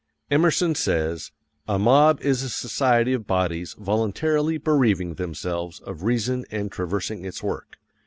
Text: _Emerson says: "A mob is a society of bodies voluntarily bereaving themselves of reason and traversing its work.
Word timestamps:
_Emerson 0.35 0.73
says: 0.73 1.31
"A 1.67 1.77
mob 1.77 2.21
is 2.21 2.41
a 2.41 2.49
society 2.49 3.13
of 3.13 3.27
bodies 3.27 3.75
voluntarily 3.77 4.57
bereaving 4.57 5.13
themselves 5.13 5.79
of 5.81 6.01
reason 6.01 6.43
and 6.49 6.71
traversing 6.71 7.23
its 7.23 7.43
work. 7.43 7.77